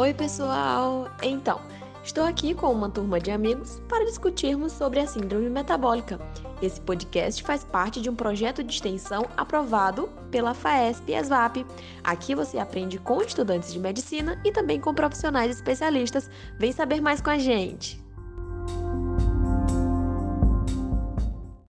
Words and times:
Oi, 0.00 0.14
pessoal! 0.14 1.10
Então, 1.22 1.60
estou 2.02 2.24
aqui 2.24 2.54
com 2.54 2.72
uma 2.72 2.88
turma 2.88 3.20
de 3.20 3.30
amigos 3.30 3.82
para 3.86 4.06
discutirmos 4.06 4.72
sobre 4.72 4.98
a 4.98 5.06
Síndrome 5.06 5.50
Metabólica. 5.50 6.18
Esse 6.62 6.80
podcast 6.80 7.42
faz 7.42 7.64
parte 7.64 8.00
de 8.00 8.08
um 8.08 8.14
projeto 8.14 8.64
de 8.64 8.72
extensão 8.72 9.26
aprovado 9.36 10.08
pela 10.30 10.54
FAESP 10.54 11.12
e 11.12 11.14
ESVAP. 11.14 11.66
Aqui 12.02 12.34
você 12.34 12.58
aprende 12.58 12.96
com 12.98 13.20
estudantes 13.20 13.74
de 13.74 13.78
medicina 13.78 14.40
e 14.42 14.50
também 14.50 14.80
com 14.80 14.94
profissionais 14.94 15.54
especialistas. 15.54 16.30
Vem 16.58 16.72
saber 16.72 17.02
mais 17.02 17.20
com 17.20 17.28
a 17.28 17.36
gente! 17.36 17.99